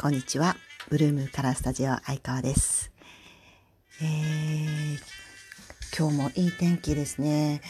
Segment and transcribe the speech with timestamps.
[0.00, 0.56] こんにちは。
[0.88, 2.90] ブルームカラースタジオ相川です。
[4.00, 4.98] えー、
[5.94, 7.60] 今日もいい天気ですね。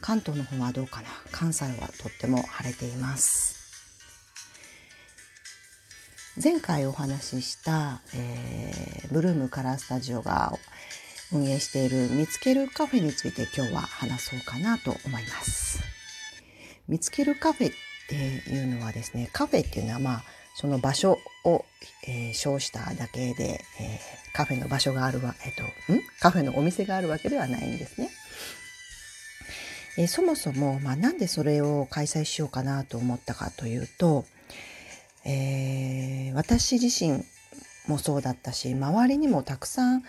[0.00, 1.08] 関東の方はどうかな？
[1.32, 3.56] 関西はとっても晴れています。
[6.40, 10.52] 前回お話しした、えー、ブルームカラースタジオが
[11.32, 15.80] 運営している見つけるカフェについて今日は話そうかなと思います。
[16.86, 17.72] 見つけるカフェっ
[18.08, 20.22] ていうのはですね、カフェっていうのはまあ
[20.54, 21.64] その場所を、
[22.06, 26.02] えー、称しただけで、えー、カフェの場所があるわ、えっ、と、ん？
[26.20, 28.10] カフェのお店があるわけではないんですね。
[29.96, 34.24] えー、そもそも、まあ、なんでそれを開催しようかなと思ったかというと、
[35.24, 37.24] えー、私自身
[37.86, 40.02] もそうだったし周りにもたくさん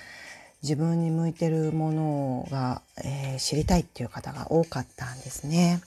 [0.64, 5.82] 自分に向いてるものが、えー、知りたいっていう方が多かったんですね。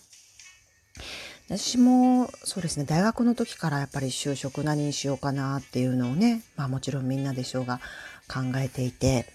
[1.47, 2.85] 私もそうですね。
[2.85, 7.81] 大学の時からやっぱり就職何にしようかなっていうのをね、まあ、もちろんみんなでしょうが
[8.29, 9.27] 考えていて、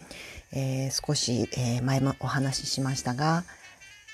[0.52, 3.43] えー、少し、えー、前もお話ししましたが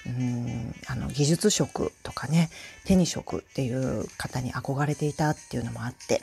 [0.05, 2.49] うんあの技術職とかね
[2.85, 6.21] 手に職っていう方に憧れていたっていうのもあって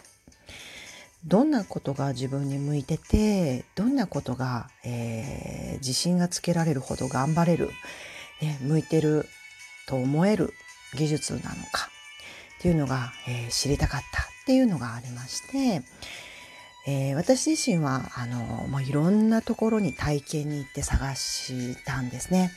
[1.25, 7.70] どんなことが自分に向いててどんなことが、えー、自信がつけられるほど頑張れる、
[8.41, 9.27] ね、向いてる
[9.87, 10.53] と思える
[10.95, 11.89] 技術なのか
[12.59, 15.83] っていうのが、えー、知りたかったっていうのがありまして、
[16.87, 22.51] えー、私自身はあのもういろんなところに体験に行って探したんですね。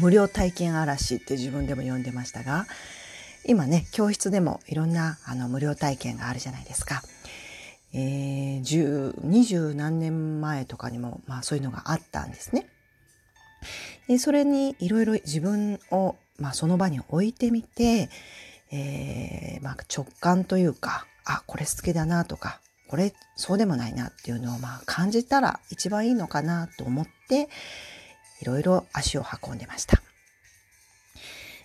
[0.00, 2.66] 無料体験嵐って自分でも呼んでましたが
[3.44, 7.02] 今ね教室でもいろんなあの無料体験があるじゃないですか。
[7.96, 12.66] えー、二十何年前とかにも、まあ、そういうのがあったんですね。
[14.08, 18.08] でそれにいろいろ自分をまあ、その場に置いてみて、
[18.72, 27.48] えー、まあ、直感というか、あ、これ好きだなとか、これそうでもないなっていうのをまあ感じたら一番いいのかなと思って、
[28.40, 30.02] いろいろ足を運んでました。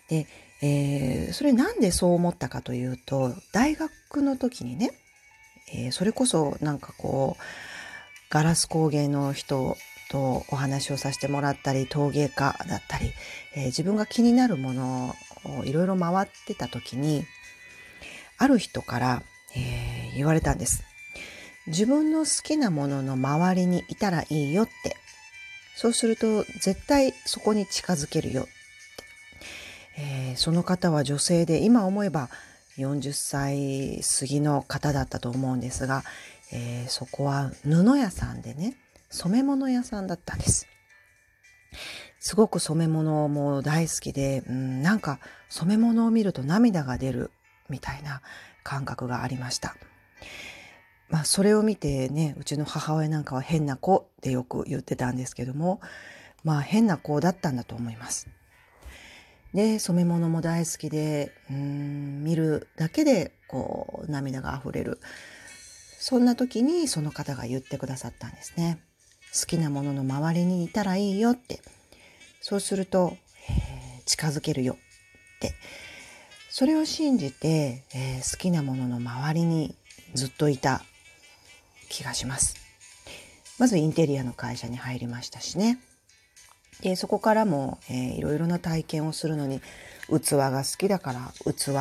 [0.07, 0.27] で、
[0.61, 4.91] えー、それなんでそう思ったかというと、大学の時にね、
[5.73, 7.43] えー、それこそなんかこう、
[8.29, 9.77] ガラス工芸の人
[10.09, 13.11] とお話をさせてもらったり陶芸家だったり、
[13.55, 15.15] えー、自分が気になるもの
[15.45, 17.25] をいろいろ回ってた時に
[18.37, 19.23] ある人から、
[19.55, 20.83] えー、言われたんです。
[21.67, 24.95] 自分の好きなものの周りにいたらいいよって。
[25.75, 28.51] そうすると絶対そこに近づけるよって。
[29.97, 32.29] えー、その方は女性で今思えば
[32.77, 36.03] 40歳過ぎの方だったと思うんですが、
[36.51, 38.75] えー、そこは布屋さんでね
[39.09, 40.67] 染め物屋さんだったんです。
[42.19, 47.31] すごく染め物も大好きで、うん、なんか染め物を見ると涙が出る
[47.69, 48.21] みたいな
[48.63, 49.75] 感覚がありました。
[51.09, 55.79] まあそれを見てね、うちの母親なんかは変な子ってよく言ってたんですけども、
[56.43, 58.27] まあ変な子だったんだと思います。
[59.53, 64.99] で、染め物も大好きで、うん、見るだけでこう涙が溢れる。
[65.97, 68.79] そんな時にその方が言ってくださったんですね。
[69.33, 71.61] 好きなものの周りにいたらいいよって。
[72.41, 73.17] そうすると、
[73.49, 75.53] えー、近づけるよって。
[76.49, 79.75] それを信じて、えー、好きなものの周りに
[80.13, 80.81] ずっといた
[81.89, 82.55] 気がします。
[83.59, 85.79] まずインテリアの会社に入りましたしね。
[86.81, 89.61] でそこからも、えー、いろいろな体験をするのに
[90.07, 91.71] 器が好きだから器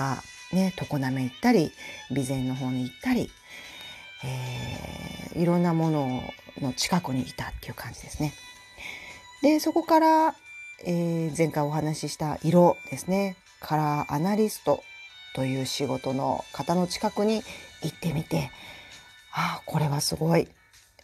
[0.52, 1.70] ね常滑行ったり
[2.08, 3.30] 備前の方に行ったり、
[4.24, 6.22] えー、いろんなもの
[6.60, 8.32] の近くにいたっていう感じですね。
[9.42, 10.34] でそこから、
[10.84, 14.82] えー、前回お話しした色ですねカラーアナリスト
[15.34, 17.42] という仕事の方の近くに
[17.82, 18.50] 行ってみて
[19.32, 20.48] ああこれはすごい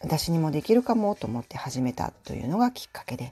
[0.01, 3.31] 私にもできるかもと思って始めたというのがきっかけで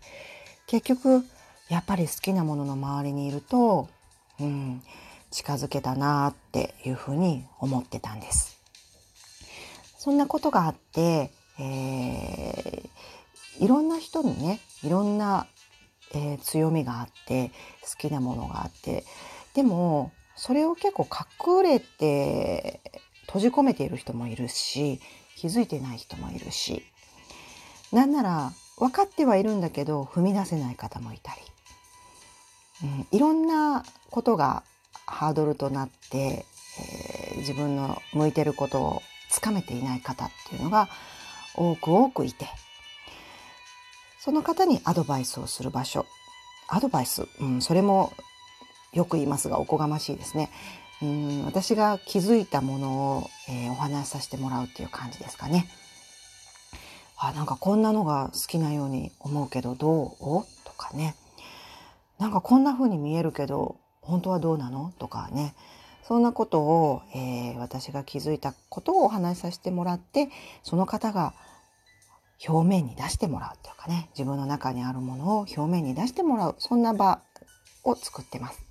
[0.65, 1.23] 結局
[1.69, 3.89] やっぱり好きなものの周りにいると、
[4.39, 4.81] うん、
[5.31, 8.52] 近づけたなっていうふうに思ってたんです。
[10.03, 15.47] そんなことがあって、えー、いろんな人にねいろんな、
[16.13, 17.51] えー、強みがあって
[17.81, 19.05] 好きなものがあって
[19.53, 22.81] でもそれを結構隠れて
[23.27, 24.99] 閉じ込めている人もいるし
[25.37, 26.83] 気づいてない人もいるし。
[27.93, 31.31] なんなら分かってはいるんだけど踏み出せない方もいた
[32.81, 34.63] り、うん、いろんなことが
[35.05, 39.01] ハードルとなって、えー、自分の向いてることを
[39.33, 40.87] つかめていない方っていうのが
[41.55, 42.47] 多く多くいて
[44.19, 46.05] その方にアドバイスをする場所。
[46.69, 48.13] アドバイス、うん、それも
[48.93, 50.49] よく言いますがおこがましいですね、
[51.01, 55.67] うん私が気づいたものを、えー、お話しさせてもらうっていう感じですかね。
[57.17, 60.65] あなんかこんなのが好きなように思うけどどう？
[60.65, 61.15] とかね。
[62.19, 64.93] なんかこんな風に見えるけど本当はどうなの？
[64.99, 65.53] とかね。
[66.07, 70.29] そんなことを、えー、私が気づいたことをお話しさせてもらって
[70.63, 71.33] その方が
[72.45, 77.21] 表面に出してもらうっていうかね自分の中にあるものを表面に出してもらうそんな場
[77.83, 78.63] を作ってます。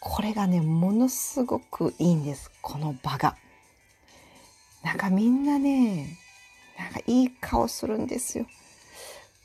[0.00, 3.36] これがねものすごくいいんですこの場が。
[4.82, 6.16] なんかみんなね
[6.78, 8.46] なんかいい顔するんですよ。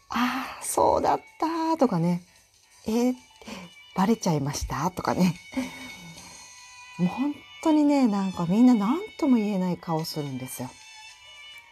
[0.10, 2.22] ああそうだったとかね
[2.86, 3.16] えー、
[3.96, 5.36] バレちゃいましたとかね
[7.04, 10.70] もう本当にねなんかみんな何とも言えない顔するんですよ。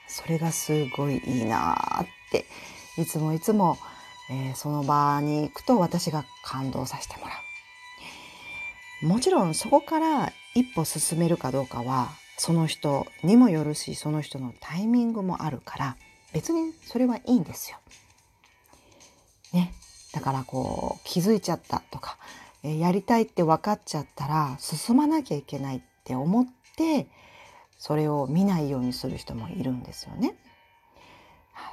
[0.07, 2.45] それがすごいいいなって
[2.97, 3.77] いつもいつも、
[4.29, 7.31] えー、その場に行くと私が感動させてもら
[9.03, 9.05] う。
[9.07, 15.97] もちろんそこから一歩進めるかどうかはその人にもよるしその人のタイミングもあるから
[16.33, 17.77] 別にそれはいいんですよ。
[19.53, 19.73] ね。
[20.11, 22.17] だからこう気づいちゃったとか、
[22.63, 27.07] え、やりたいって分かっちゃったら進まなきゃいけないって思って
[27.77, 30.35] それを見ないようにする人もいるんですよね。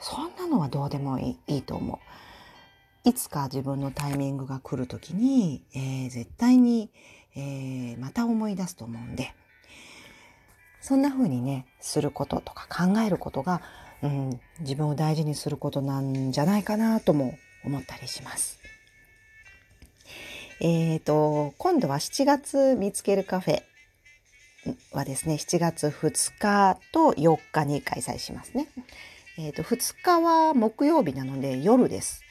[0.01, 1.99] そんなのはどうでもいいいいと思う。
[3.09, 6.91] いつか自分のタイミングが来る時に、えー、絶対に、
[7.35, 9.33] えー、また思い出すと思うんで
[10.81, 13.63] そんな風にねすることとか考えることが、
[14.03, 18.59] うん、自分を大事にすることなんじゃないかなとも思ったりします。
[20.61, 23.63] えっ、ー、と今度は7月見つけるカフェ
[24.93, 28.69] はですね、7月2日と4日に開催しますね。
[29.39, 32.23] えっ、ー、と、2日は木曜日なので夜です。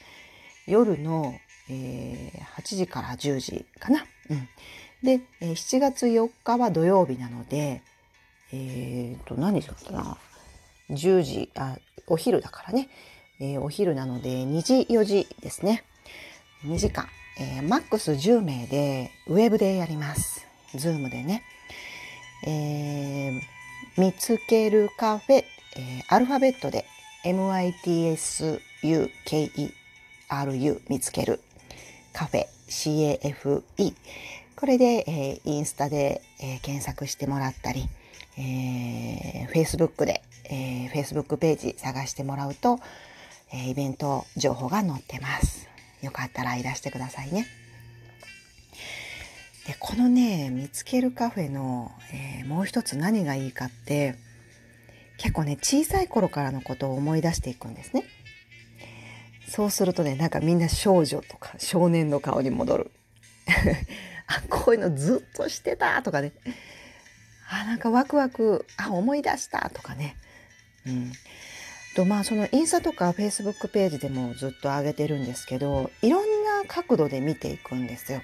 [0.66, 1.34] 夜の、
[1.70, 4.04] えー、8時から10時かな。
[4.30, 4.48] うん。
[5.02, 7.82] で、えー、7月4日は土曜日なので、
[8.52, 10.18] えっ、ー、と、何時かな。
[10.90, 11.76] 10時、あ、
[12.06, 12.88] お昼だからね。
[13.40, 15.84] え、お昼なので2時、4時ですね。
[16.64, 17.08] 2時間。
[17.40, 20.46] えー、マックス10名でウェブでやります。
[20.74, 21.42] ズームでね。
[22.44, 23.40] えー、
[23.96, 26.84] 見つけるカフェ、えー、アルファベットで
[27.24, 28.50] MITSUKERU
[30.88, 31.40] 見つける
[32.12, 33.62] カフェ CAFE
[34.56, 37.88] これで、えー、インスタで、えー、検索してもらったり、
[38.36, 42.80] えー、Facebook で、えー、Facebook ページ探してもらうと、
[43.52, 45.68] えー、イベント情報が載ってます。
[46.02, 47.46] よかったらいらしてくださいね。
[49.66, 54.14] でこのね見つけるカフェの、えー、もう一つ何がいいかって
[55.18, 58.04] 結構ね小さい頃からのことを思い出していくんですね。
[59.48, 62.90] そうするとねなんかみんな少女とか少年の顔に戻る。
[64.26, 66.32] あこういうのずっとしてたとかね
[67.50, 70.16] あなんかワクワクあ思い出したとかね。
[70.86, 71.12] うん
[71.98, 78.22] とまあそのインスタとかフェイスブックページでもずっと上げてるんですけどいろんな角度で見ていくんですよ。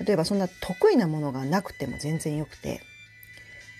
[0.00, 2.80] 例えばそんな得意なものがなくても全然よくて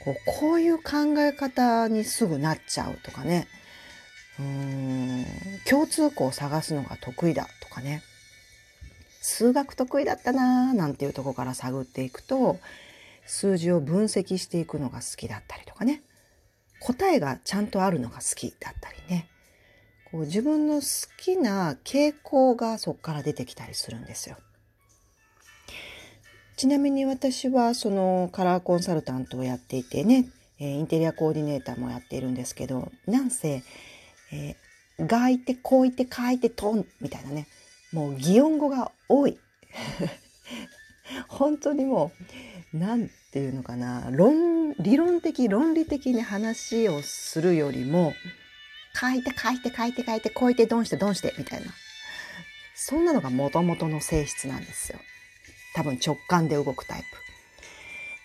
[0.04, 3.48] こうこういう考え方にすぐなっちゃうとかね。
[4.38, 4.44] うー
[5.22, 5.26] ん
[5.64, 8.02] 共通項を探すのが得意だとかね。
[9.22, 12.58] 数学得意だったなーなんていうとこから探っていくと
[13.24, 16.02] 数字を分析していくのが好きだったりとかね。
[16.82, 19.28] 答えがちゃんとあるのが好きだったりね
[20.10, 24.36] こう自分の好きな傾向がそこから出てきたりするんですよ。
[26.56, 30.28] ちなみに私はそのカラーコンサルタントをやっていてね、
[30.60, 33.62] えインテリアコーディネーターもやっているんですけどなんせ、
[34.32, 37.48] えー、がいてこういてかいてとんみたいなね
[37.92, 39.38] もう擬音語が多い
[41.28, 42.12] 本当にも
[42.74, 48.14] う何て言うのかな論理論的論理的に話をするよりも
[48.94, 51.72] 書いて書いて書いて書いてこういてドンしてドンしてみたいな
[52.74, 54.98] そんなのがもともとの性質なんですよ。
[55.74, 57.04] 多分直感で動くタイ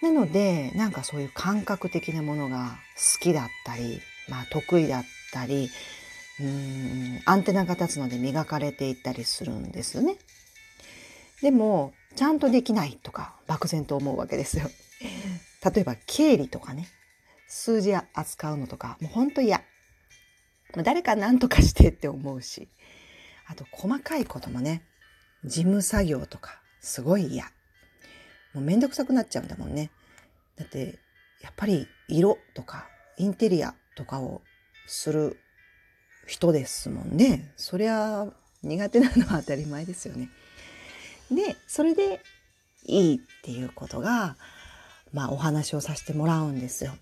[0.02, 0.06] プ。
[0.06, 5.70] なので、なんかそういう感覚的なものが好きだったり、まあ得意だったり、
[6.40, 10.18] うんアンテナが立つので磨かれていったりするんですよね。
[11.42, 14.70] でも、ちゃんとできないとか漠然と思うわけですよ。
[15.64, 16.90] 例えば経理とかね、
[17.48, 19.62] 数字扱うのとか、もうほんと嫌。
[20.76, 22.68] 誰か何とかしてって思うし、
[23.46, 24.82] あと細かいこともね、
[25.46, 27.46] 事務作業とか、すごい嫌。
[28.54, 29.92] もうめんどくさくなっちゃうんだもんね。
[30.58, 30.98] だって、
[31.42, 34.42] やっぱり色とかインテリアとかを
[34.88, 35.40] する
[36.26, 37.54] 人ですもんね。
[37.58, 38.28] そりゃ
[38.64, 40.30] 苦手なのは当たり前ですよね。
[41.32, 42.22] で、それで
[42.86, 44.36] いいっていうことが、
[45.14, 46.96] まあ、お話をさせてもらうんですよ。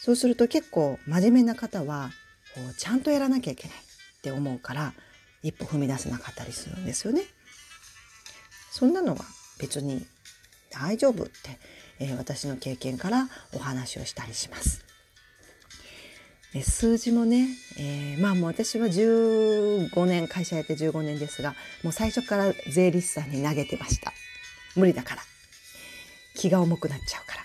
[0.00, 2.10] そうすると結構真面目な方は
[2.54, 4.94] こうちゃんとやらなきゃいけないって思うから
[5.42, 7.22] 一歩踏み出せなかったりするんですよね。
[8.70, 9.24] そんなのは
[9.58, 10.06] 別に
[10.70, 11.32] 大丈夫って、
[11.98, 14.89] えー、私の経験からお話をしたりします。
[16.62, 21.54] 数字もね、えー、まあもう私は15年会社やって15年ですが
[21.84, 24.12] もう最初から税理士さんに投げてました。
[24.74, 25.22] 無理だから。
[26.34, 27.36] 気が重くなっちゃうか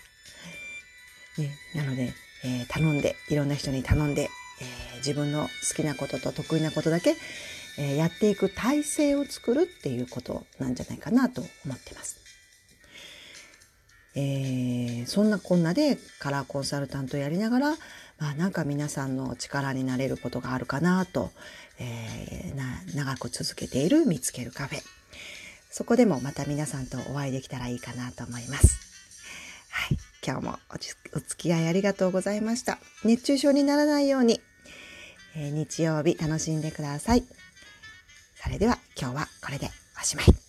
[1.37, 2.13] ら、ね、なので、
[2.45, 4.29] えー、頼んでいろんな人に頼んで、
[4.61, 7.15] えー、自分の好きなことと得意なことだけ、
[7.77, 12.21] え、やっていく体制を作るっていうことなんじゃないかなと思ってます。
[14.15, 17.75] え、そんなこんなでカラーコンサルタントやりながら、
[18.17, 21.31] まあ、なんか皆さんの力になれることがあるかなと、
[21.79, 24.79] えー、な長く続けている見つけるカフェ
[25.69, 28.79] そこでもまた皆さんとお会いできたらいいかなと思います。
[29.69, 30.77] はい、今日もお
[31.19, 32.77] 付き合いありがとうございました。
[33.03, 34.39] 熱中症にならないように、
[35.35, 37.25] えー、日曜日楽しんでください。
[38.41, 39.69] それでは今日はこれで
[40.01, 40.44] おしまい。